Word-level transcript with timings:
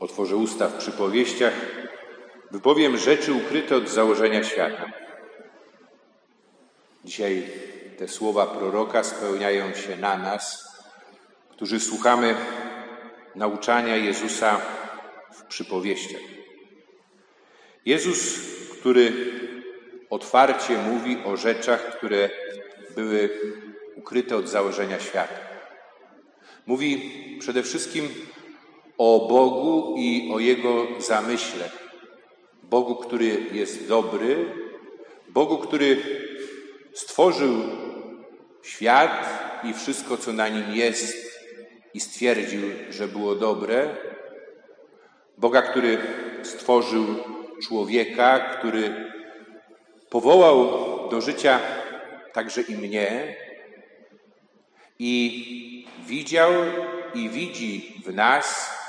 Otworzę 0.00 0.36
usta 0.36 0.68
w 0.68 0.78
przypowieściach, 0.78 1.52
wypowiem 2.50 2.98
rzeczy 2.98 3.32
ukryte 3.32 3.76
od 3.76 3.88
założenia 3.88 4.44
świata. 4.44 4.92
Dzisiaj 7.04 7.46
te 7.98 8.08
słowa 8.08 8.46
proroka 8.46 9.04
spełniają 9.04 9.74
się 9.74 9.96
na 9.96 10.18
nas, 10.18 10.74
którzy 11.50 11.80
słuchamy 11.80 12.34
nauczania 13.34 13.96
Jezusa 13.96 14.60
w 15.32 15.42
przypowieściach. 15.42 16.20
Jezus, 17.86 18.38
który 18.80 19.12
otwarcie 20.10 20.78
mówi 20.78 21.24
o 21.24 21.36
rzeczach, 21.36 21.96
które 21.96 22.30
były 22.94 23.30
ukryte 23.96 24.36
od 24.36 24.48
założenia 24.48 25.00
świata. 25.00 25.38
Mówi 26.66 27.12
przede 27.40 27.62
wszystkim 27.62 28.08
o 29.00 29.26
Bogu 29.28 29.94
i 29.96 30.30
o 30.32 30.38
Jego 30.38 30.86
zamyśle. 30.98 31.70
Bogu, 32.62 32.96
który 32.96 33.46
jest 33.52 33.88
dobry, 33.88 34.54
Bogu, 35.28 35.58
który 35.58 35.96
stworzył 36.94 37.54
świat 38.62 39.28
i 39.64 39.74
wszystko, 39.74 40.16
co 40.16 40.32
na 40.32 40.48
nim 40.48 40.74
jest, 40.74 41.40
i 41.94 42.00
stwierdził, 42.00 42.60
że 42.90 43.08
było 43.08 43.34
dobre. 43.34 43.96
Boga, 45.38 45.62
który 45.62 45.98
stworzył 46.42 47.06
człowieka, 47.62 48.38
który 48.38 49.12
powołał 50.10 50.56
do 51.08 51.20
życia 51.20 51.60
także 52.32 52.60
i 52.60 52.76
mnie 52.76 53.36
i 54.98 55.86
widział 56.06 56.52
i 57.14 57.28
widzi 57.28 58.02
w 58.06 58.14
nas, 58.14 58.79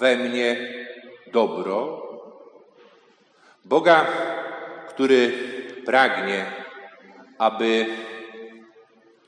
we 0.00 0.16
mnie 0.16 0.56
dobro. 1.32 2.02
Boga, 3.64 4.06
który 4.88 5.32
pragnie, 5.86 6.46
aby 7.38 7.86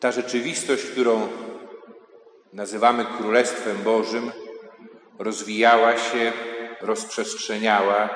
ta 0.01 0.13
rzeczywistość, 0.13 0.83
którą 0.83 1.29
nazywamy 2.53 3.05
Królestwem 3.05 3.77
Bożym, 3.77 4.33
rozwijała 5.19 5.97
się, 5.97 6.33
rozprzestrzeniała. 6.81 8.09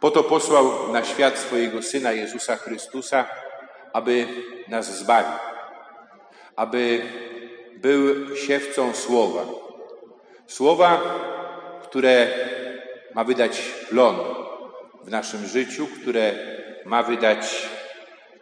Po 0.00 0.10
to 0.10 0.24
posłał 0.24 0.92
na 0.92 1.04
świat 1.04 1.38
swojego 1.38 1.82
Syna 1.82 2.12
Jezusa 2.12 2.56
Chrystusa, 2.56 3.26
aby 3.92 4.26
nas 4.68 4.98
zbawił, 4.98 5.38
aby 6.56 7.02
był 7.76 8.36
siewcą 8.36 8.94
słowa. 8.94 9.44
Słowa, 10.46 11.00
które 11.88 12.28
ma 13.14 13.24
wydać 13.24 13.62
plon 13.88 14.16
w 15.04 15.10
naszym 15.10 15.46
życiu, 15.46 15.86
które 16.00 16.34
ma 16.84 17.02
wydać 17.02 17.68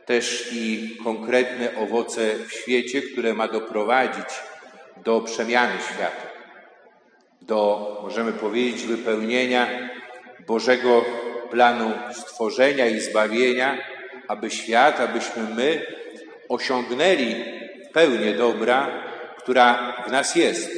też 0.06 0.48
i 0.52 0.96
konkretne 1.04 1.76
owoce 1.76 2.34
w 2.48 2.52
świecie, 2.52 3.02
które 3.02 3.34
ma 3.34 3.48
doprowadzić 3.48 4.26
do 5.04 5.20
przemiany 5.20 5.72
świata, 5.82 6.26
do, 7.42 8.00
możemy 8.02 8.32
powiedzieć, 8.32 8.82
wypełnienia 8.82 9.68
Bożego 10.46 11.04
planu 11.50 11.92
stworzenia 12.12 12.86
i 12.86 13.00
zbawienia, 13.00 13.78
aby 14.28 14.50
świat, 14.50 15.00
abyśmy 15.00 15.42
my 15.42 15.86
osiągnęli 16.48 17.34
pełnię 17.92 18.32
dobra, 18.32 19.04
która 19.38 19.96
w 20.08 20.10
nas 20.10 20.36
jest, 20.36 20.70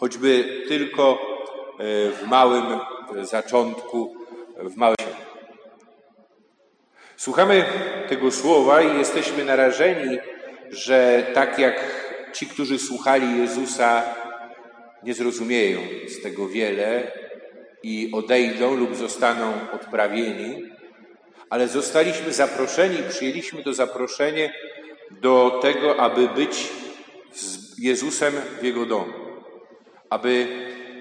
choćby 0.00 0.44
tylko 0.68 1.31
w 1.78 2.22
małym 2.26 2.64
zaczątku, 3.22 4.16
w 4.56 4.76
małym. 4.76 4.96
Słuchamy 7.16 7.64
tego 8.08 8.30
słowa 8.30 8.82
i 8.82 8.98
jesteśmy 8.98 9.44
narażeni, 9.44 10.18
że 10.70 11.26
tak 11.34 11.58
jak 11.58 11.80
ci, 12.32 12.46
którzy 12.46 12.78
słuchali 12.78 13.38
Jezusa, 13.38 14.02
nie 15.02 15.14
zrozumieją 15.14 15.80
z 16.08 16.22
tego 16.22 16.48
wiele 16.48 17.12
i 17.82 18.10
odejdą 18.14 18.74
lub 18.74 18.96
zostaną 18.96 19.52
odprawieni, 19.72 20.62
ale 21.50 21.68
zostaliśmy 21.68 22.32
zaproszeni, 22.32 22.98
przyjęliśmy 23.08 23.62
to 23.62 23.74
zaproszenie 23.74 24.54
do 25.10 25.58
tego, 25.62 26.00
aby 26.00 26.28
być 26.28 26.68
z 27.32 27.78
Jezusem 27.78 28.34
w 28.60 28.64
Jego 28.64 28.86
domu, 28.86 29.12
aby 30.10 30.46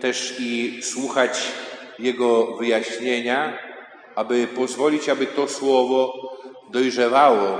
też 0.01 0.35
i 0.39 0.79
słuchać 0.83 1.51
Jego 1.99 2.45
wyjaśnienia, 2.45 3.57
aby 4.15 4.47
pozwolić, 4.47 5.09
aby 5.09 5.25
to 5.25 5.47
słowo 5.47 6.13
dojrzewało 6.69 7.57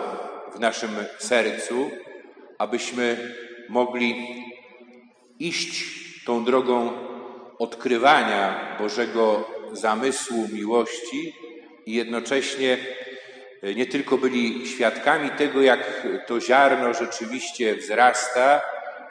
w 0.56 0.60
naszym 0.60 0.90
sercu, 1.18 1.92
abyśmy 2.58 3.36
mogli 3.70 4.16
iść 5.40 5.86
tą 6.26 6.46
drogą 6.46 6.92
odkrywania 7.60 8.76
Bożego 8.80 9.50
zamysłu 9.72 10.48
miłości 10.54 11.34
i 11.86 11.94
jednocześnie 11.94 12.78
nie 13.76 13.86
tylko 13.86 14.18
byli 14.18 14.68
świadkami 14.68 15.30
tego, 15.30 15.62
jak 15.62 16.08
to 16.28 16.42
ziarno 16.42 16.94
rzeczywiście 16.94 17.76
wzrasta, 17.76 18.62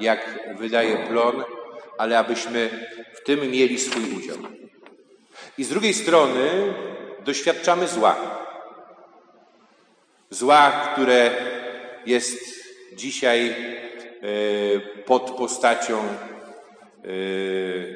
jak 0.01 0.41
wydaje 0.59 0.97
plon, 0.97 1.45
ale 2.01 2.19
abyśmy 2.19 2.71
w 3.15 3.25
tym 3.25 3.51
mieli 3.51 3.79
swój 3.79 4.17
udział. 4.17 4.37
I 5.59 5.65
z 5.65 5.69
drugiej 5.69 5.95
strony 5.95 6.75
doświadczamy 7.25 7.89
zła. 7.89 8.17
Zła, 10.31 10.91
które 10.93 11.31
jest 12.07 12.39
dzisiaj 12.93 13.49
e, 13.49 13.55
pod 14.81 15.31
postacią 15.31 15.99
e, 15.99 16.05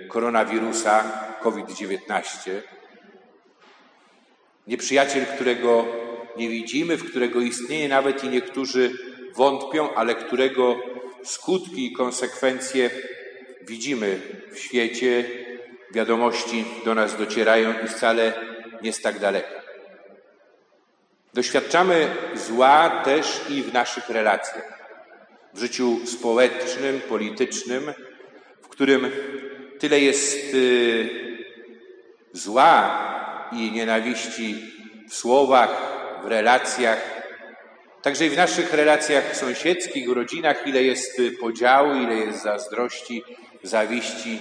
koronawirusa 0.08 0.94
COVID-19. 1.42 2.50
Nieprzyjaciel, 4.66 5.26
którego 5.26 5.84
nie 6.36 6.48
widzimy, 6.48 6.96
w 6.96 7.10
którego 7.10 7.40
istnienie 7.40 7.88
nawet 7.88 8.24
i 8.24 8.28
niektórzy 8.28 8.92
wątpią, 9.36 9.94
ale 9.94 10.14
którego 10.14 10.76
skutki 11.22 11.86
i 11.86 11.92
konsekwencje 11.92 12.90
widzimy 13.66 14.20
w 14.52 14.58
świecie, 14.58 15.24
wiadomości 15.90 16.64
do 16.84 16.94
nas 16.94 17.16
docierają 17.16 17.74
i 17.84 17.88
wcale 17.88 18.32
nie 18.82 18.88
jest 18.88 19.02
tak 19.02 19.18
daleka. 19.18 19.62
Doświadczamy 21.34 22.08
zła 22.34 23.02
też 23.04 23.40
i 23.48 23.62
w 23.62 23.72
naszych 23.72 24.08
relacjach, 24.08 24.78
w 25.54 25.58
życiu 25.58 26.06
społecznym, 26.06 27.00
politycznym, 27.08 27.92
w 28.62 28.68
którym 28.68 29.10
tyle 29.78 30.00
jest 30.00 30.54
y, 30.54 31.08
zła 32.32 33.00
i 33.52 33.72
nienawiści 33.72 34.56
w 35.08 35.14
słowach, 35.14 35.70
w 36.24 36.26
relacjach, 36.26 37.24
także 38.02 38.26
i 38.26 38.30
w 38.30 38.36
naszych 38.36 38.72
relacjach 38.72 39.36
sąsiedzkich, 39.36 40.08
w 40.08 40.12
rodzinach, 40.12 40.66
ile 40.66 40.82
jest 40.82 41.22
podziału, 41.40 41.94
ile 41.94 42.14
jest 42.14 42.42
zazdrości, 42.42 43.22
zawiści, 43.66 44.38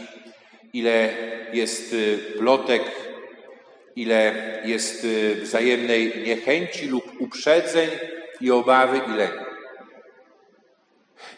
ile 0.73 1.13
jest 1.53 1.95
plotek, 2.37 2.83
ile 3.95 4.33
jest 4.65 5.07
wzajemnej 5.41 6.23
niechęci 6.25 6.87
lub 6.87 7.21
uprzedzeń 7.21 7.89
i 8.41 8.51
obawy 8.51 9.01
i 9.07 9.17
lęku. 9.17 9.45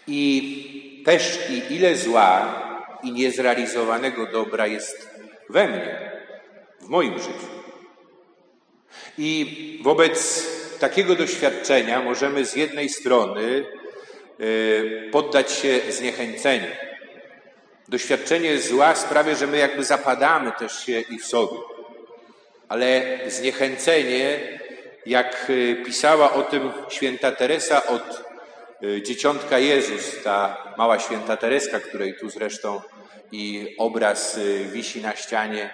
I 0.07 1.01
też 1.05 1.39
i 1.49 1.73
ile 1.75 1.95
zła 1.95 2.61
i 3.03 3.11
niezrealizowanego 3.11 4.25
dobra 4.25 4.67
jest 4.67 5.09
we 5.49 5.67
mnie, 5.67 6.11
w 6.81 6.87
moim 6.87 7.19
życiu. 7.19 7.47
I 9.17 9.79
wobec 9.83 10.47
takiego 10.79 11.15
doświadczenia 11.15 12.01
możemy 12.01 12.45
z 12.45 12.55
jednej 12.55 12.89
strony 12.89 13.65
e, 14.39 15.09
poddać 15.11 15.51
się 15.51 15.79
zniechęceniu. 15.89 16.67
Doświadczenie 17.87 18.57
zła 18.57 18.95
sprawia, 18.95 19.35
że 19.35 19.47
my 19.47 19.57
jakby 19.57 19.83
zapadamy 19.83 20.51
też 20.51 20.85
się 20.85 20.99
i 20.99 21.19
w 21.19 21.25
sobie. 21.25 21.57
Ale 22.69 23.19
zniechęcenie, 23.27 24.39
jak 25.05 25.47
e, 25.49 25.75
pisała 25.75 26.33
o 26.33 26.41
tym 26.41 26.71
święta 26.89 27.31
Teresa 27.31 27.87
od 27.87 28.23
e, 28.83 29.01
dzieciątka 29.01 29.59
Jezus, 29.59 30.23
ta 30.23 30.57
mała 30.77 30.99
święta 30.99 31.37
Tereska, 31.37 31.79
której 31.79 32.17
tu 32.17 32.29
zresztą 32.29 32.81
i 33.31 33.75
obraz 33.77 34.39
wisi 34.71 35.01
na 35.01 35.15
ścianie 35.15 35.69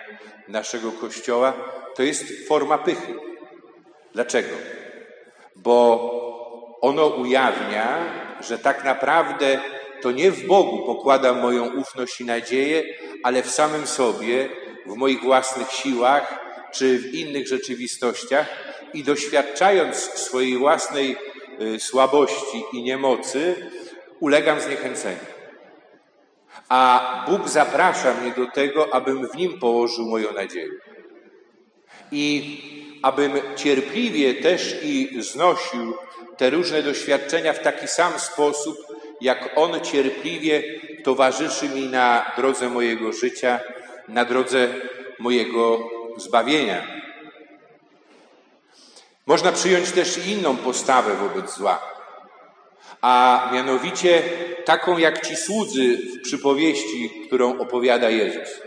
naszego 0.47 0.91
kościoła, 0.91 1.53
to 1.95 2.03
jest 2.03 2.47
forma 2.47 2.77
pychy. 2.77 3.13
Dlaczego? 4.13 4.55
Bo 5.55 6.11
ono 6.81 7.07
ujawnia, 7.07 7.97
że 8.39 8.59
tak 8.59 8.83
naprawdę 8.83 9.61
to 10.01 10.11
nie 10.11 10.31
w 10.31 10.47
Bogu 10.47 10.85
pokładam 10.85 11.41
moją 11.41 11.75
ufność 11.75 12.21
i 12.21 12.25
nadzieję, 12.25 12.83
ale 13.23 13.43
w 13.43 13.51
samym 13.51 13.87
sobie, 13.87 14.49
w 14.85 14.95
moich 14.95 15.23
własnych 15.23 15.71
siłach 15.71 16.39
czy 16.71 16.99
w 16.99 17.13
innych 17.13 17.47
rzeczywistościach 17.47 18.47
i 18.93 19.03
doświadczając 19.03 19.97
swojej 19.97 20.57
własnej 20.57 21.15
y, 21.61 21.79
słabości 21.79 22.63
i 22.73 22.83
niemocy, 22.83 23.69
ulegam 24.19 24.61
zniechęceniu. 24.61 25.25
A 26.69 27.25
Bóg 27.29 27.49
zaprasza 27.49 28.13
mnie 28.13 28.31
do 28.31 28.51
tego, 28.51 28.93
abym 28.93 29.27
w 29.27 29.35
Nim 29.35 29.59
położył 29.59 30.05
moją 30.05 30.33
nadzieję. 30.33 30.69
I 32.11 32.57
abym 33.01 33.31
cierpliwie 33.55 34.33
też 34.33 34.75
i 34.83 35.23
znosił 35.23 35.93
te 36.37 36.49
różne 36.49 36.83
doświadczenia 36.83 37.53
w 37.53 37.59
taki 37.59 37.87
sam 37.87 38.19
sposób, 38.19 38.77
jak 39.21 39.49
On 39.55 39.81
cierpliwie 39.81 40.63
towarzyszy 41.03 41.69
mi 41.69 41.85
na 41.85 42.31
drodze 42.37 42.69
mojego 42.69 43.13
życia, 43.13 43.59
na 44.07 44.25
drodze 44.25 44.67
mojego 45.19 45.89
zbawienia. 46.17 46.87
Można 49.25 49.51
przyjąć 49.51 49.91
też 49.91 50.27
inną 50.27 50.57
postawę 50.57 51.13
wobec 51.15 51.55
zła, 51.55 51.81
a 53.01 53.49
mianowicie 53.53 54.23
taką 54.65 54.97
jak 54.97 55.27
ci 55.27 55.35
słudzy 55.35 55.97
w 55.97 56.21
przypowieści, 56.21 57.09
którą 57.27 57.59
opowiada 57.59 58.09
Jezus. 58.09 58.61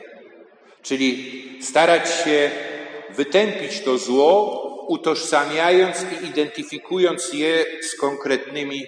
Czyli 0.83 1.33
starać 1.61 2.09
się 2.25 2.51
wytępić 3.11 3.81
to 3.81 3.99
zło, 3.99 4.61
utożsamiając 4.89 5.97
i 6.03 6.27
identyfikując 6.27 7.33
je 7.33 7.65
z 7.83 7.97
konkretnymi 7.97 8.87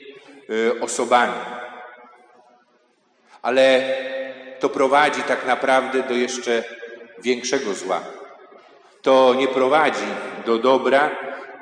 osobami. 0.80 1.32
Ale 3.42 3.96
to 4.58 4.68
prowadzi 4.68 5.22
tak 5.22 5.46
naprawdę 5.46 6.02
do 6.02 6.14
jeszcze 6.14 6.64
większego 7.22 7.74
zła. 7.74 8.00
To 9.02 9.34
nie 9.34 9.48
prowadzi 9.48 10.06
do 10.46 10.58
dobra, 10.58 11.10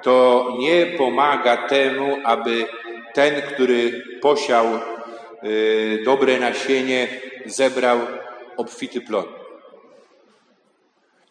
to 0.03 0.49
nie 0.59 0.87
pomaga 0.87 1.57
temu, 1.57 2.17
aby 2.25 2.67
ten, 3.15 3.43
który 3.43 4.03
posiał 4.21 4.67
y, 5.45 6.03
dobre 6.05 6.39
nasienie, 6.39 7.09
zebrał 7.47 7.99
obfity 8.57 9.01
plon. 9.01 9.25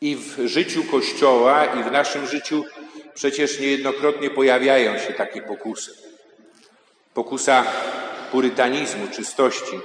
I 0.02 0.16
w 0.16 0.48
życiu 0.48 0.84
Kościoła, 0.84 1.66
i 1.66 1.84
w 1.84 1.92
naszym 1.92 2.28
życiu 2.28 2.64
przecież 3.14 3.60
niejednokrotnie 3.60 4.30
pojawiają 4.30 5.00
się 5.00 5.14
takie 5.14 5.42
pokusy. 5.42 6.13
Pokusa 7.14 7.64
purytanizmu, 8.32 9.08
czystości, 9.08 9.80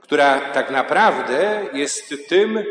która 0.00 0.40
tak 0.40 0.70
naprawdę 0.70 1.66
jest 1.72 2.14
tym, 2.28 2.64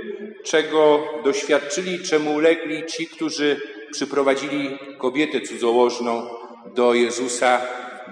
czego 0.44 1.00
doświadczyli, 1.24 2.04
czemu 2.04 2.34
ulegli 2.34 2.86
ci, 2.86 3.08
którzy 3.08 3.62
przyprowadzili 3.92 4.80
kobietę 4.98 5.42
cudzołożną 5.42 6.30
do 6.76 6.94
Jezusa, 6.94 7.62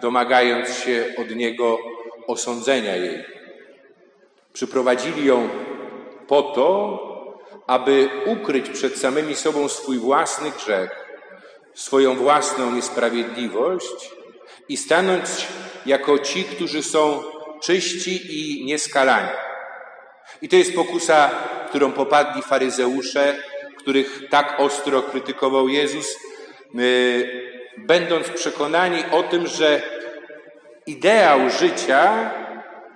domagając 0.02 0.70
się 0.80 1.06
od 1.18 1.36
Niego 1.36 1.78
osądzenia 2.28 2.96
jej. 2.96 3.26
Przyprowadzili 4.54 5.26
ją 5.26 5.50
po 6.28 6.42
to, 6.42 7.00
aby 7.68 8.10
ukryć 8.26 8.70
przed 8.70 8.98
samymi 8.98 9.36
sobą 9.36 9.68
swój 9.68 9.98
własny 9.98 10.52
grzech, 10.52 11.06
swoją 11.74 12.16
własną 12.16 12.72
niesprawiedliwość 12.72 14.17
i 14.70 14.78
stanąć 14.78 15.26
jako 15.86 16.20
ci, 16.20 16.44
którzy 16.44 16.84
są 16.84 17.24
czyści 17.62 18.22
i 18.40 18.66
nieskalani. 18.66 19.30
I 20.42 20.50
to 20.50 20.56
jest 20.56 20.76
pokusa, 20.76 21.30
którą 21.70 21.92
popadli 21.92 22.42
faryzeusze, 22.42 23.36
których 23.78 24.22
tak 24.30 24.60
ostro 24.60 25.02
krytykował 25.02 25.70
Jezus, 25.70 26.18
y, 26.80 27.48
będąc 27.78 28.30
przekonani 28.30 29.04
o 29.12 29.24
tym, 29.24 29.48
że 29.48 29.82
ideał 30.86 31.50
życia, 31.50 32.32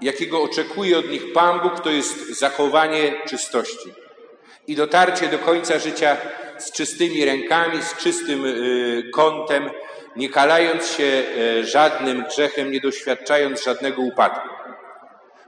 jakiego 0.01 0.41
oczekuje 0.41 0.97
od 0.97 1.09
nich 1.09 1.33
Pan 1.33 1.59
Bóg, 1.59 1.79
to 1.79 1.89
jest 1.89 2.39
zachowanie 2.39 3.13
czystości 3.27 3.89
i 4.67 4.75
dotarcie 4.75 5.27
do 5.27 5.39
końca 5.39 5.79
życia 5.79 6.17
z 6.57 6.71
czystymi 6.71 7.25
rękami, 7.25 7.83
z 7.83 7.97
czystym 7.97 8.45
y, 8.45 9.09
kątem, 9.13 9.69
nie 10.15 10.29
kalając 10.29 10.87
się 10.87 11.23
y, 11.37 11.65
żadnym 11.65 12.23
grzechem, 12.23 12.71
nie 12.71 12.79
doświadczając 12.79 13.63
żadnego 13.63 14.01
upadku. 14.01 14.49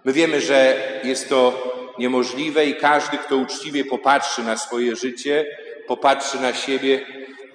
My 0.05 0.13
wiemy, 0.13 0.41
że 0.41 0.77
jest 1.03 1.29
to 1.29 1.73
niemożliwe 1.99 2.65
i 2.65 2.75
każdy, 2.75 3.17
kto 3.17 3.37
uczciwie 3.37 3.85
popatrzy 3.85 4.43
na 4.43 4.57
swoje 4.57 4.95
życie, 4.95 5.45
popatrzy 5.87 6.39
na 6.39 6.53
siebie, 6.53 7.05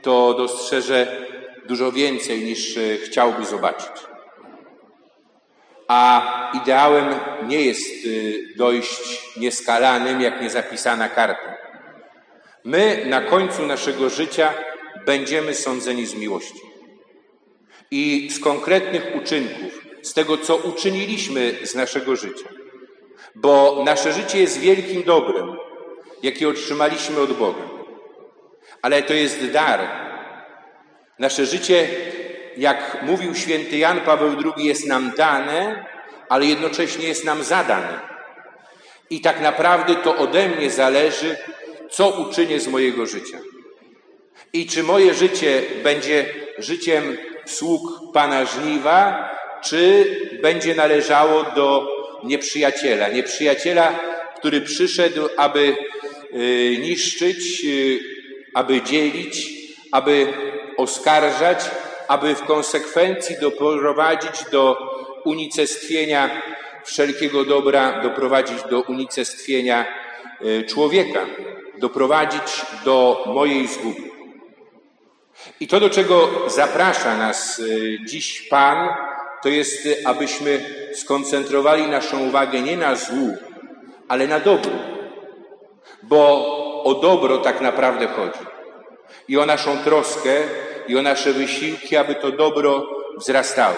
to 0.02 0.34
dostrzeże 0.34 1.26
dużo 1.66 1.93
więcej 1.93 2.44
niż 2.44 2.76
y, 2.76 2.99
chciałby 3.05 3.44
zobaczyć. 3.44 3.93
A 5.88 6.52
ideałem 6.62 7.14
nie 7.46 7.61
jest 7.64 7.90
dojść 8.56 9.37
nieskalanym, 9.37 10.20
jak 10.20 10.43
niezapisana 10.43 11.08
karta. 11.08 11.54
My 12.64 13.04
na 13.06 13.20
końcu 13.20 13.66
naszego 13.66 14.11
życia 14.11 14.54
będziemy 15.06 15.54
sądzeni 15.54 16.06
z 16.06 16.14
miłości 16.14 16.67
i 17.90 18.31
z 18.31 18.40
konkretnych 18.40 19.17
uczynków, 19.17 19.85
z 20.02 20.14
tego, 20.14 20.38
co 20.38 20.56
uczyniliśmy 20.56 21.55
z 21.62 21.75
naszego 21.75 22.17
życia. 22.17 22.49
Bo 23.35 23.82
nasze 23.85 24.12
życie 24.12 24.38
jest 24.38 24.61
wielkim 24.61 25.02
dobrem, 25.02 25.56
jakie 26.23 26.49
otrzymaliśmy 26.49 27.20
od 27.20 27.32
Boga. 27.32 27.62
Ale 28.82 29.02
to 29.02 29.14
jest 29.14 29.50
dar. 29.50 29.81
Nasze 31.19 31.46
życie, 31.46 31.88
jak 32.56 33.02
mówił 33.02 33.35
święty 33.35 33.79
Jan 33.79 34.00
Paweł 34.00 34.31
II, 34.31 34.67
jest 34.67 34.87
nam 34.87 35.12
dane, 35.17 35.87
ale 36.29 36.46
jednocześnie 36.46 37.08
jest 37.08 37.25
nam 37.25 37.43
zadane. 37.43 38.00
I 39.11 39.20
tak 39.20 39.40
naprawdę 39.40 39.94
to 39.94 40.17
ode 40.17 40.49
mnie 40.49 40.70
zależy, 40.70 41.37
co 41.90 42.08
uczynię 42.08 42.61
z 42.61 42.69
mojego 42.69 43.06
życia. 43.06 43.38
I 44.52 44.67
czy 44.67 44.82
moje 44.82 45.14
życie 45.14 45.62
będzie 45.82 46.26
życiem 46.58 47.17
sług 47.50 48.12
Pana 48.12 48.44
Żniwa, 48.44 49.30
czy 49.62 50.06
będzie 50.42 50.74
należało 50.74 51.42
do 51.42 51.88
nieprzyjaciela. 52.24 53.08
Nieprzyjaciela, 53.08 53.98
który 54.36 54.60
przyszedł, 54.60 55.28
aby 55.36 55.76
y, 56.34 56.76
niszczyć, 56.80 57.64
y, 57.64 58.00
aby 58.54 58.82
dzielić, 58.82 59.49
aby 59.92 60.26
oskarżać, 60.76 61.58
aby 62.08 62.34
w 62.34 62.42
konsekwencji 62.42 63.37
doprowadzić 63.40 64.44
do 64.52 64.78
unicestwienia 65.25 66.42
wszelkiego 66.84 67.44
dobra, 67.44 68.00
doprowadzić 68.02 68.62
do 68.70 68.80
unicestwienia 68.80 69.87
y, 70.44 70.64
człowieka 70.68 71.26
doprowadzić 71.78 72.62
do 72.84 73.25
mojej 73.26 73.66
zguby. 73.66 74.17
I 75.61 75.68
to, 75.68 75.80
do 75.80 75.90
czego 75.90 76.28
zaprasza 76.47 77.16
nas 77.16 77.59
y, 77.59 77.99
dziś 78.04 78.49
Pan, 78.49 78.88
to 79.42 79.49
jest, 79.49 79.87
y, 79.87 79.97
abyśmy 80.04 80.61
skoncentrowali 80.95 81.87
naszą 81.87 82.28
uwagę 82.28 82.61
nie 82.61 82.76
na 82.76 82.95
złu, 82.95 83.37
ale 84.09 84.26
na 84.26 84.40
dobru. 84.40 84.73
Bo 86.02 86.47
o 86.85 86.95
dobro 86.95 87.38
tak 87.38 87.61
naprawdę 87.61 88.07
chodzi. 88.07 88.38
I 89.28 89.38
o 89.38 89.47
naszą 89.47 89.78
troskę, 89.78 90.30
i 90.88 90.99
o 90.99 91.02
nasze 91.02 91.33
wysiłki, 91.33 91.97
aby 91.97 92.14
to 92.14 92.33
dobro 92.33 92.87
wzrastało. 93.16 93.76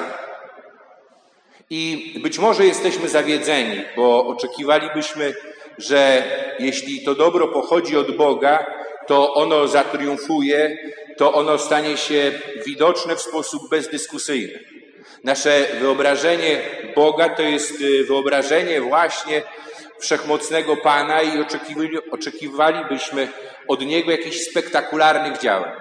I 1.71 2.15
być 2.23 2.39
może 2.39 2.67
jesteśmy 2.67 3.09
zawiedzeni, 3.09 3.85
bo 3.97 4.27
oczekiwalibyśmy 4.27 5.35
że 5.81 6.23
jeśli 6.59 7.03
to 7.03 7.15
dobro 7.15 7.49
pochodzi 7.49 7.97
od 7.97 8.17
Boga, 8.17 8.67
to 9.07 9.35
ono 9.35 9.69
zatriumfuje, 9.69 10.79
to 11.21 11.33
ono 11.33 11.59
stanie 11.59 11.97
się 11.97 12.33
widoczne 12.67 13.17
w 13.17 13.21
sposób 13.21 13.71
bezdyskusyjny. 13.71 14.59
Nasze 15.25 15.67
wyobrażenie 15.81 16.61
Boga 16.95 17.29
to 17.29 17.43
jest 17.43 17.81
y, 17.81 18.05
wyobrażenie 18.05 18.81
właśnie 18.81 19.43
wszechmocnego 19.99 20.77
Pana 20.77 21.23
i 21.23 21.41
oczekiwali, 21.41 22.11
oczekiwalibyśmy 22.11 23.29
od 23.69 23.87
Niego 23.87 24.11
jakichś 24.11 24.37
spektakularnych 24.37 25.39
działań. 25.39 25.73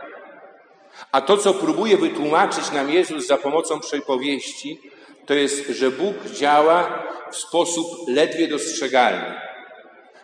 A 1.12 1.22
to, 1.22 1.38
co 1.38 1.54
próbuje 1.54 1.98
wytłumaczyć 1.98 2.72
nam 2.72 2.90
Jezus 2.90 3.28
za 3.28 3.38
pomocą 3.38 3.80
przypowieści, 3.80 4.82
to 5.26 5.34
jest, 5.34 5.68
że 5.68 5.92
Bóg 5.92 6.16
działa 6.26 7.04
w 7.32 7.36
sposób 7.36 7.88
ledwie 8.08 8.48
dostrzegalny. 8.48 9.36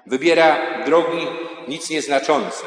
Wybiera 0.06 0.58
drogi 0.86 1.28
nic 1.68 1.90
nieznaczące. 1.90 2.66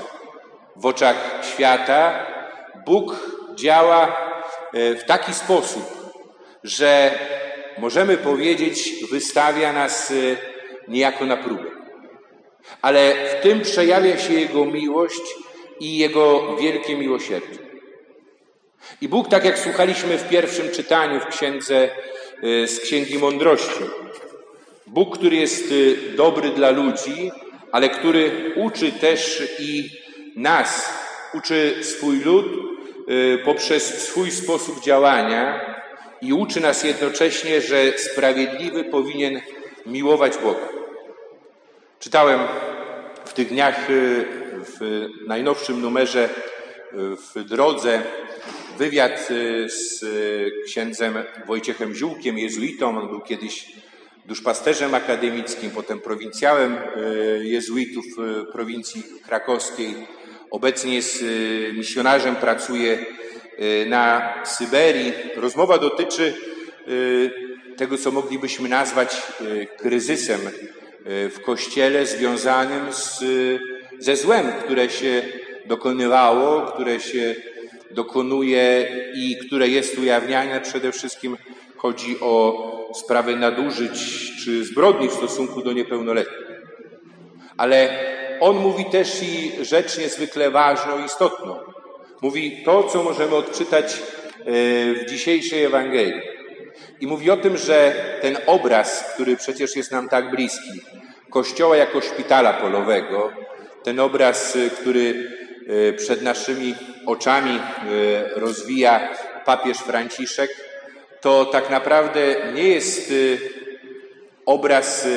W 0.76 0.87
oczach 0.87 1.17
świata 1.55 2.38
Bóg 2.87 3.16
działa 3.54 4.16
e, 4.73 4.94
w 4.94 5.04
taki 5.04 5.35
sposób, 5.35 6.12
że 6.64 7.18
możemy 7.78 8.16
powiedzieć, 8.16 8.94
wystawia 9.11 9.73
nas 9.73 10.11
e, 10.11 10.14
niejako 10.88 11.26
na 11.26 11.37
próbę. 11.37 11.64
ale 12.82 13.14
w 13.26 13.42
tym 13.42 13.61
przejawia 13.61 14.18
się 14.18 14.35
Jego 14.35 14.64
miłość 14.64 15.23
i 15.80 15.99
Jego 15.99 16.56
wielkie 16.56 16.97
miłosierdzie. 16.97 17.58
I 19.00 19.08
Bóg, 19.08 19.28
tak 19.28 19.44
jak 19.44 19.58
słuchaliśmy 19.58 20.18
w 20.18 20.28
pierwszym 20.28 20.70
czytaniu 20.70 21.20
w 21.20 21.26
księdze 21.26 21.90
y, 22.44 22.68
z 22.68 22.80
Księgi 22.80 23.18
Mądrości, 23.18 23.85
Bóg, 24.87 25.18
który 25.18 25.37
jest 25.37 25.75
dobry 26.16 26.50
dla 26.50 26.70
ludzi, 26.70 27.30
ale 27.73 27.88
który 27.88 28.52
uczy 28.56 28.92
też 28.92 29.42
i 29.58 29.90
nas, 30.37 30.92
uczy 31.35 31.78
swój 31.82 32.20
lud 32.20 32.67
poprzez 33.44 34.02
swój 34.02 34.30
sposób 34.30 34.82
działania 34.82 35.60
i 36.22 36.32
uczy 36.32 36.60
nas 36.60 36.84
jednocześnie, 36.84 37.60
że 37.60 37.98
sprawiedliwy 37.98 38.84
powinien 38.84 39.40
miłować 39.86 40.38
Boga. 40.38 40.68
Czytałem 41.98 42.40
w 43.24 43.32
tych 43.32 43.48
dniach 43.48 43.90
y, 43.90 44.24
w 44.80 45.08
najnowszym 45.26 45.80
numerze 45.80 46.24
y, 46.24 46.28
w 47.16 47.44
drodze 47.44 48.02
wywiad 48.78 49.28
y, 49.30 49.68
z 49.68 50.04
księdzem 50.66 51.14
Wojciechem 51.46 51.94
Ziółkiem, 51.94 52.38
jezuitą. 52.38 52.98
On 52.98 53.08
był 53.08 53.20
kiedyś 53.20 53.72
duszpasterzem 54.26 54.94
akademickim, 54.94 55.70
potem 55.70 56.00
prowincjałem 56.00 56.76
jezuitów 57.40 58.04
prowincji 58.52 59.02
krakowskiej. 59.26 59.94
Obecnie 60.50 60.95
jest 60.95 61.25
misjonarzem, 61.75 62.37
pracuje 62.37 63.07
na 63.87 64.35
Syberii. 64.45 65.12
Rozmowa 65.37 65.78
dotyczy 65.78 66.35
tego, 67.76 67.99
co 67.99 68.11
moglibyśmy 68.11 68.69
nazwać 68.69 69.23
kryzysem 69.78 70.40
w 71.05 71.40
Kościele 71.45 72.07
związanym 72.07 72.93
z, 72.93 73.25
ze 73.99 74.17
złem, 74.17 74.52
które 74.64 74.90
się 74.90 75.23
dokonywało, 75.67 76.62
które 76.62 77.00
się 77.00 77.35
dokonuje 77.90 78.88
i 79.14 79.37
które 79.47 79.69
jest 79.69 79.99
ujawniane. 79.99 80.61
Przede 80.61 80.93
wszystkim 80.93 81.37
chodzi 81.76 82.17
o 82.21 82.93
sprawy 82.95 83.37
nadużyć 83.37 83.90
czy 84.45 84.64
zbrodni 84.64 85.09
w 85.09 85.12
stosunku 85.12 85.62
do 85.62 85.73
niepełnoletnich. 85.73 86.49
Ale 87.57 87.88
on 88.40 88.57
mówi 88.57 88.85
też 88.85 89.23
i 89.23 89.64
rzecz 89.64 89.99
niezwykle 89.99 90.50
ważną, 90.50 91.04
istotną. 91.04 91.57
Mówi 92.23 92.62
to, 92.64 92.83
co 92.83 93.02
możemy 93.02 93.35
odczytać 93.37 93.87
e, 93.95 94.00
w 94.95 95.04
dzisiejszej 95.09 95.64
Ewangelii. 95.64 96.23
I 97.00 97.07
mówi 97.07 97.30
o 97.30 97.37
tym, 97.37 97.57
że 97.57 97.95
ten 98.23 98.38
obraz, 98.47 99.11
który 99.14 99.37
przecież 99.37 99.76
jest 99.76 99.92
nam 99.92 100.09
tak 100.09 100.30
bliski, 100.30 100.80
Kościoła 101.30 101.76
jako 101.76 102.00
szpitala 102.00 102.52
polowego, 102.52 103.33
ten 103.83 104.00
obraz, 104.00 104.57
y, 104.57 104.71
który 104.71 105.30
y, 105.71 105.92
przed 105.92 106.23
naszymi 106.23 106.75
oczami 107.07 107.61
rozwija 108.35 109.09
papież 109.45 109.78
Franciszek, 109.78 110.50
to 111.21 111.45
tak 111.45 111.71
naprawdę 111.71 112.21
nie 112.54 112.68
jest 112.68 113.12
obraz 114.47 115.09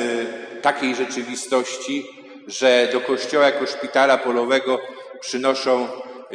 takiej 0.62 0.94
rzeczywistości, 0.94 2.08
że 2.46 2.88
do 2.92 3.00
Kościoła 3.00 3.46
jako 3.46 3.66
szpitala 3.66 4.18
polowego 4.18 4.78
przynoszą 5.20 5.88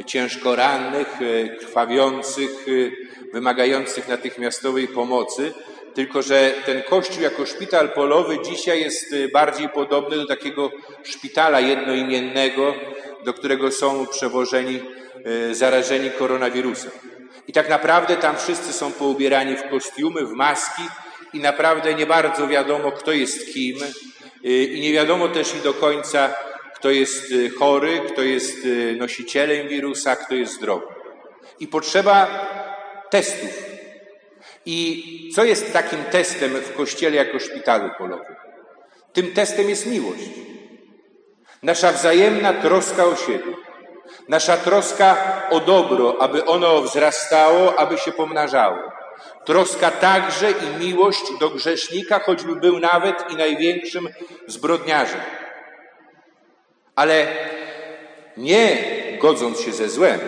ciężko 0.06 0.56
rannych, 0.56 1.08
krwawiących, 1.60 2.66
wymagających 3.34 4.08
natychmiastowej 4.08 4.88
pomocy, 4.88 5.54
tylko 5.94 6.22
że 6.22 6.54
ten 6.66 6.84
kościół 6.84 7.24
jako 7.24 7.46
szpital 7.46 7.90
polowy 7.90 8.38
dzisiaj 8.46 8.82
jest 8.82 9.14
y, 9.14 9.30
bardziej 9.30 9.70
podobny 9.70 10.18
do 10.18 10.28
takiego 10.28 10.72
szpitala 11.04 11.60
jednoimiennego, 11.60 12.74
do 13.26 13.34
którego 13.34 13.72
są 13.72 14.08
przewożeni 14.08 14.80
zarażeni 15.52 16.12
koronawirusem. 16.12 16.92
I 17.48 17.54
tak 17.54 17.70
naprawdę 17.70 18.16
tam 18.18 18.38
wszyscy 18.38 18.74
są 18.74 18.92
poubierani 18.92 19.56
w 19.56 19.70
kostiumy, 19.70 20.26
w 20.26 20.32
maski 20.32 20.82
i 21.34 21.40
naprawdę 21.40 21.94
nie 21.94 22.06
bardzo 22.06 22.48
wiadomo, 22.48 22.92
kto 22.92 23.12
jest 23.12 23.54
kim 23.54 23.78
i 24.44 24.80
nie 24.82 24.94
wiadomo 24.94 25.28
też 25.28 25.56
i 25.56 25.60
do 25.60 25.74
końca, 25.74 26.34
kto 26.76 26.90
jest 26.90 27.34
chory, 27.60 28.02
kto 28.14 28.22
jest 28.22 28.58
nosicielem 28.98 29.68
wirusa, 29.68 30.16
kto 30.16 30.36
jest 30.36 30.54
zdrowy. 30.54 30.86
I 31.60 31.68
potrzeba 31.68 32.28
testów, 33.10 33.66
i 34.66 35.32
co 35.36 35.44
jest 35.44 35.74
takim 35.74 36.04
testem 36.04 36.52
w 36.52 36.74
kościele 36.74 37.16
jako 37.16 37.40
szpitalu 37.40 37.90
polowym? 37.98 38.36
Tym 39.14 39.34
testem 39.34 39.70
jest 39.70 39.86
miłość. 39.86 40.30
Nasza 41.64 41.92
wzajemna 41.92 42.54
troska 42.54 43.06
o 43.06 43.16
siebie. 43.16 43.54
Nasza 44.28 44.58
troska 44.58 45.42
o 45.50 45.60
dobro, 45.60 46.22
aby 46.22 46.46
ono 46.46 46.82
wzrastało, 46.82 47.80
aby 47.80 47.98
się 47.98 48.12
pomnażało. 48.12 48.97
Troska 49.46 49.92
także 49.92 50.52
i 50.52 50.86
miłość 50.86 51.24
do 51.40 51.50
grzesznika, 51.50 52.20
choćby 52.20 52.56
był 52.56 52.80
nawet 52.80 53.32
i 53.32 53.36
największym 53.36 54.10
zbrodniarzem. 54.48 55.22
Ale 56.96 57.28
nie 58.38 58.78
godząc 59.20 59.62
się 59.62 59.72
ze 59.72 59.90
złem. 59.90 60.20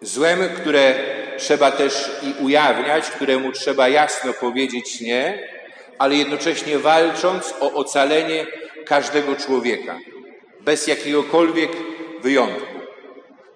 Złem, 0.00 0.48
które 0.56 0.94
trzeba 1.38 1.70
też 1.70 2.10
i 2.22 2.44
ujawniać, 2.44 3.10
któremu 3.10 3.52
trzeba 3.52 3.88
jasno 3.88 4.32
powiedzieć 4.32 5.00
nie, 5.00 5.48
ale 5.98 6.14
jednocześnie 6.14 6.78
walcząc 6.78 7.54
o 7.60 7.72
ocalenie 7.72 8.46
każdego 8.86 9.36
człowieka, 9.36 9.98
bez 10.60 10.86
jakiegokolwiek 10.86 11.70
wyjątku. 12.22 12.74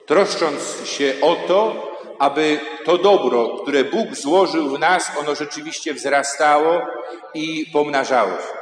Troszcząc 0.06 0.82
się 0.84 1.14
o 1.20 1.36
to, 1.48 1.88
aby 2.18 2.60
to 2.84 2.98
dobro, 2.98 3.48
które 3.48 3.84
Bóg 3.84 4.14
złożył 4.14 4.68
w 4.68 4.78
nas, 4.78 5.12
ono 5.20 5.34
rzeczywiście 5.34 5.94
wzrastało 5.94 6.80
i 7.34 7.66
pomnażało 7.72 8.30
się. 8.30 8.58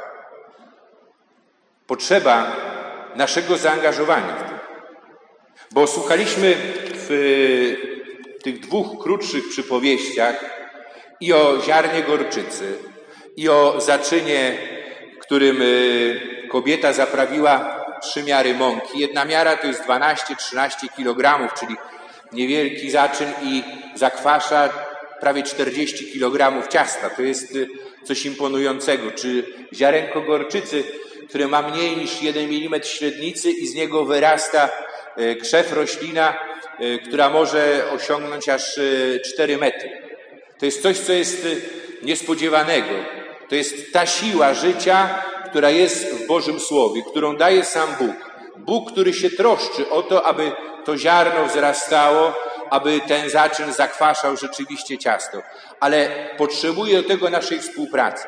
Potrzeba 1.87 2.55
naszego 3.15 3.57
zaangażowania 3.57 4.35
w 4.35 4.49
to. 4.49 4.57
Bo 5.71 5.87
słuchaliśmy 5.87 6.55
w 6.93 7.77
tych 8.43 8.59
dwóch 8.59 9.03
krótszych 9.03 9.49
przypowieściach 9.49 10.45
i 11.21 11.33
o 11.33 11.61
ziarnie 11.65 12.03
gorczycy, 12.03 12.77
i 13.37 13.49
o 13.49 13.81
zaczynie, 13.81 14.57
którym 15.21 15.61
y, 15.61 16.47
kobieta 16.51 16.93
zaprawiła 16.93 17.85
trzy 18.01 18.23
miary 18.23 18.53
mąki. 18.53 18.99
Jedna 18.99 19.25
miara 19.25 19.57
to 19.57 19.67
jest 19.67 19.83
12-13 19.83 20.69
kg, 20.95 21.53
czyli 21.59 21.75
niewielki 22.33 22.91
zaczyn 22.91 23.27
i 23.43 23.63
zakwasza 23.95 24.69
prawie 25.19 25.43
40 25.43 26.11
kg 26.11 26.67
ciasta. 26.69 27.09
To 27.09 27.21
jest 27.21 27.55
y, 27.55 27.67
coś 28.03 28.25
imponującego. 28.25 29.11
Czy 29.11 29.43
ziarenko 29.73 30.21
gorczycy, 30.21 30.83
które 31.29 31.47
ma 31.47 31.61
mniej 31.61 31.97
niż 31.97 32.21
1 32.21 32.49
mm 32.49 32.83
średnicy 32.83 33.51
i 33.51 33.67
z 33.67 33.75
niego 33.75 34.05
wyrasta 34.05 34.69
y, 35.19 35.35
krzew 35.35 35.73
roślina, 35.73 36.37
Y, 36.81 36.99
która 36.99 37.29
może 37.29 37.83
osiągnąć 37.91 38.49
aż 38.49 38.79
4 39.33 39.53
y, 39.53 39.57
metry. 39.57 39.89
To 40.57 40.65
jest 40.65 40.81
coś, 40.81 40.97
co 40.97 41.13
jest 41.13 41.47
niespodziewanego. 42.03 42.93
To 43.49 43.55
jest 43.55 43.93
ta 43.93 44.05
siła 44.05 44.53
życia, 44.53 45.23
która 45.49 45.69
jest 45.69 46.13
w 46.13 46.27
Bożym 46.27 46.59
Słowie, 46.59 47.01
którą 47.11 47.37
daje 47.37 47.65
sam 47.65 47.89
Bóg. 47.99 48.36
Bóg, 48.57 48.91
który 48.91 49.13
się 49.13 49.29
troszczy 49.29 49.89
o 49.89 50.03
to, 50.03 50.25
aby 50.25 50.51
to 50.85 50.97
ziarno 50.97 51.45
wzrastało, 51.45 52.33
aby 52.69 52.99
ten 53.07 53.29
zaczyn 53.29 53.73
zakwaszał 53.73 54.37
rzeczywiście 54.37 54.97
ciasto. 54.97 55.41
Ale 55.79 56.09
potrzebuje 56.37 57.01
do 57.01 57.07
tego 57.07 57.29
naszej 57.29 57.59
współpracy. 57.59 58.27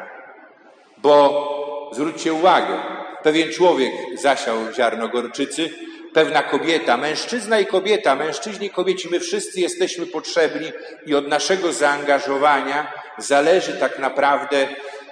Bo 0.98 1.90
zwróćcie 1.94 2.34
uwagę, 2.34 2.82
pewien 3.24 3.52
człowiek 3.52 3.92
zasiał 4.16 4.58
ziarno 4.74 5.08
gorczycy, 5.08 5.70
pewna 6.14 6.44
kobieta, 6.44 6.98
mężczyzna 6.98 7.60
i 7.60 7.66
kobieta, 7.66 8.16
mężczyźni 8.16 8.68
i 8.68 8.70
kobieci, 8.70 9.10
my 9.12 9.20
wszyscy 9.20 9.60
jesteśmy 9.60 10.06
potrzebni 10.06 10.72
i 11.06 11.16
od 11.16 11.28
naszego 11.28 11.74
zaangażowania 11.74 12.94
zależy 13.18 13.74
tak 13.74 14.00
naprawdę 14.00 14.58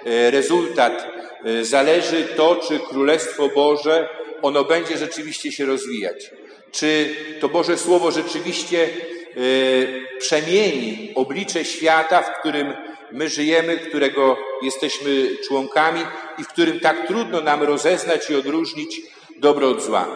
e, 0.06 0.30
rezultat, 0.30 1.06
e, 1.44 1.64
zależy 1.64 2.24
to, 2.24 2.56
czy 2.56 2.78
Królestwo 2.78 3.48
Boże, 3.48 4.08
ono 4.42 4.64
będzie 4.64 4.98
rzeczywiście 4.98 5.52
się 5.52 5.66
rozwijać. 5.66 6.30
Czy 6.72 7.14
to 7.40 7.48
Boże 7.48 7.78
Słowo 7.78 8.10
rzeczywiście 8.10 8.82
e, 8.84 10.18
przemieni 10.18 11.12
oblicze 11.14 11.64
świata, 11.64 12.22
w 12.22 12.40
którym 12.40 12.74
my 13.12 13.28
żyjemy, 13.28 13.76
którego 13.76 14.36
jesteśmy 14.62 15.28
członkami 15.48 16.00
i 16.38 16.44
w 16.44 16.48
którym 16.48 16.80
tak 16.80 17.06
trudno 17.06 17.40
nam 17.40 17.62
rozeznać 17.62 18.30
i 18.30 18.34
odróżnić 18.34 19.00
dobro 19.36 19.68
od 19.68 19.82
zła. 19.82 20.08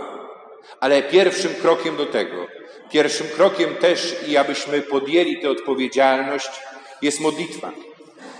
Ale 0.80 1.02
pierwszym 1.02 1.54
krokiem 1.54 1.96
do 1.96 2.06
tego, 2.06 2.46
pierwszym 2.92 3.28
krokiem 3.28 3.74
też 3.74 4.16
i 4.28 4.36
abyśmy 4.36 4.80
podjęli 4.80 5.40
tę 5.40 5.50
odpowiedzialność, 5.50 6.50
jest 7.02 7.20
modlitwa. 7.20 7.72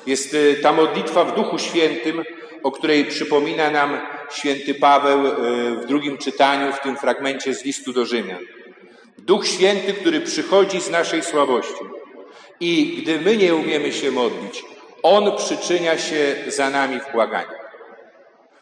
Jest 0.06 0.34
y, 0.34 0.58
ta 0.62 0.72
modlitwa 0.72 1.24
w 1.24 1.34
Duchu 1.34 1.58
Świętym, 1.58 2.24
o 2.62 2.72
której 2.72 3.04
przypomina 3.04 3.70
nam 3.70 4.00
święty 4.30 4.74
Paweł 4.74 5.26
e, 5.26 5.32
w 5.76 5.86
drugim 5.86 6.18
czytaniu, 6.18 6.72
w 6.72 6.80
tym 6.80 6.96
fragmencie 6.96 7.54
z 7.54 7.64
listu 7.64 7.92
do 7.92 8.06
Rzymian. 8.06 8.38
Duch 9.18 9.46
Święty, 9.46 9.92
który 9.92 10.20
przychodzi 10.20 10.80
z 10.80 10.90
naszej 10.90 11.22
słabości. 11.22 11.84
I 12.60 13.02
gdy 13.02 13.20
my 13.20 13.36
nie 13.36 13.54
umiemy 13.54 13.92
się 13.92 14.10
modlić, 14.10 14.64
On 15.02 15.36
przyczynia 15.36 15.98
się 15.98 16.36
za 16.46 16.70
nami 16.70 17.00
w 17.00 17.12
błaganiu. 17.12 17.58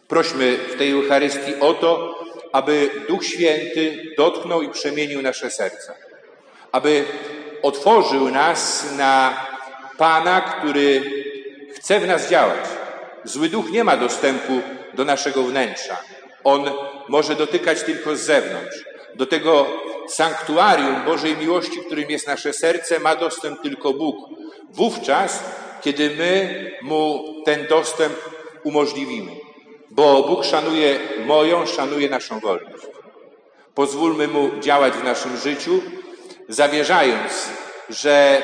Prośmy 0.08 0.56
w 0.56 0.76
tej 0.76 0.90
Eucharystii 0.90 1.54
o 1.60 1.74
to, 1.74 2.18
aby 2.52 2.90
Duch 3.08 3.24
Święty 3.24 4.14
dotknął 4.16 4.62
i 4.62 4.68
przemienił 4.68 5.22
nasze 5.22 5.50
serca. 5.50 5.94
Aby 6.72 7.04
otworzył 7.62 8.30
nas 8.30 8.92
na 8.96 9.46
Pana, 9.98 10.40
który 10.40 11.02
chce 11.74 12.00
w 12.00 12.06
nas 12.06 12.30
działać. 12.30 12.79
Zły 13.24 13.48
duch 13.48 13.70
nie 13.70 13.84
ma 13.84 13.96
dostępu 13.96 14.60
do 14.94 15.04
naszego 15.04 15.42
wnętrza. 15.42 15.96
On 16.44 16.70
może 17.08 17.34
dotykać 17.34 17.82
tylko 17.82 18.16
z 18.16 18.20
zewnątrz. 18.20 18.84
Do 19.14 19.26
tego 19.26 19.66
sanktuarium 20.08 21.04
Bożej 21.04 21.36
miłości, 21.36 21.80
którym 21.86 22.10
jest 22.10 22.26
nasze 22.26 22.52
serce, 22.52 22.98
ma 22.98 23.16
dostęp 23.16 23.62
tylko 23.62 23.92
Bóg. 23.92 24.16
Wówczas, 24.70 25.42
kiedy 25.80 26.10
my 26.10 26.70
mu 26.82 27.24
ten 27.44 27.66
dostęp 27.66 28.14
umożliwimy. 28.64 29.32
Bo 29.90 30.22
Bóg 30.22 30.44
szanuje 30.44 31.00
moją, 31.26 31.66
szanuje 31.66 32.08
naszą 32.08 32.40
wolność. 32.40 32.86
Pozwólmy 33.74 34.28
mu 34.28 34.50
działać 34.60 34.94
w 34.94 35.04
naszym 35.04 35.36
życiu, 35.36 35.82
zawierzając, 36.48 37.48
że 37.88 38.42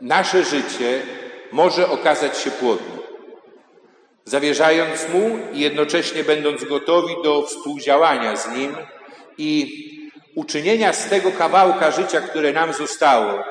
nasze 0.00 0.44
życie 0.44 1.02
może 1.52 1.90
okazać 1.90 2.38
się 2.38 2.50
płodne. 2.50 2.99
Zawierzając 4.30 5.08
mu 5.08 5.38
i 5.52 5.60
jednocześnie 5.60 6.24
będąc 6.24 6.64
gotowi 6.64 7.14
do 7.24 7.42
współdziałania 7.42 8.36
z 8.36 8.56
nim 8.56 8.76
i 9.38 9.50
uczynienia 10.34 10.92
z 10.92 11.08
tego 11.08 11.32
kawałka 11.32 11.90
życia, 11.90 12.20
które 12.20 12.52
nam 12.52 12.72
zostało, 12.72 13.44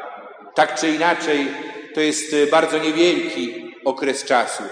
tak 0.56 0.76
czy 0.80 0.90
inaczej, 0.90 1.48
to 1.96 2.02
jest 2.02 2.36
bardzo 2.52 2.78
niewielki 2.78 3.74
okres 3.86 4.26
czasu, 4.26 4.64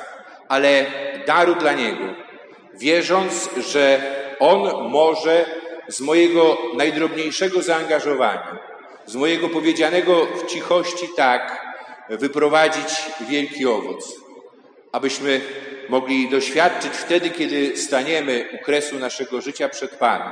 ale 0.47 0.85
daru 1.25 1.55
dla 1.55 1.73
niego, 1.73 2.05
wierząc, 2.73 3.49
że 3.57 4.01
on 4.39 4.89
może 4.89 5.45
z 5.87 6.01
mojego 6.01 6.57
najdrobniejszego 6.77 7.61
zaangażowania, 7.61 8.57
z 9.05 9.15
mojego 9.15 9.49
powiedzianego 9.49 10.25
w 10.25 10.45
cichości 10.45 11.07
tak, 11.15 11.67
wyprowadzić 12.09 13.03
wielki 13.29 13.65
owoc, 13.65 14.26
abyśmy 14.91 15.41
mogli 15.89 16.29
doświadczyć 16.29 16.93
wtedy, 16.93 17.29
kiedy 17.29 17.77
staniemy 17.77 18.45
u 18.53 18.65
kresu 18.65 18.99
naszego 18.99 19.41
życia 19.41 19.69
przed 19.69 19.95
Panem 19.95 20.31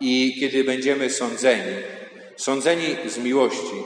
i 0.00 0.36
kiedy 0.40 0.64
będziemy 0.64 1.10
sądzeni, 1.10 1.76
sądzeni 2.36 2.96
z 3.06 3.18
miłości, 3.18 3.82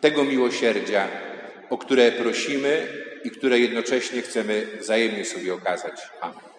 tego 0.00 0.24
miłosierdzia, 0.24 1.08
o 1.70 1.78
które 1.78 2.12
prosimy 2.12 2.86
i 3.24 3.30
które 3.30 3.58
jednocześnie 3.58 4.22
chcemy 4.22 4.66
wzajemnie 4.80 5.24
sobie 5.24 5.54
okazać. 5.54 6.00
Amen. 6.20 6.51